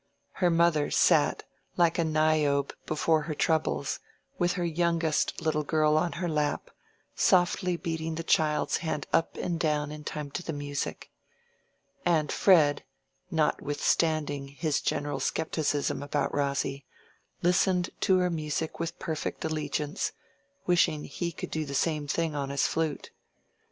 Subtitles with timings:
[0.31, 1.43] Her mother sat,
[1.77, 3.99] like a Niobe before her troubles,
[4.39, 6.71] with her youngest little girl on her lap,
[7.13, 11.11] softly beating the child's hand up and down in time to the music.
[12.03, 12.83] And Fred,
[13.29, 16.83] notwithstanding his general scepticism about Rosy,
[17.43, 20.13] listened to her music with perfect allegiance,
[20.65, 23.11] wishing he could do the same thing on his flute.